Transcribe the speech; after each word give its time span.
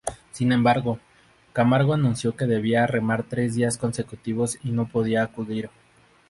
Sin 0.31 0.51
embargo, 0.51 0.97
Camargo 1.53 1.93
anunció 1.93 2.35
que 2.35 2.47
debía 2.47 2.87
remar 2.87 3.21
tres 3.29 3.53
días 3.53 3.77
consecutivos 3.77 4.57
y 4.63 4.71
no 4.71 4.87
podía 4.87 5.21
acudir. 5.21 5.69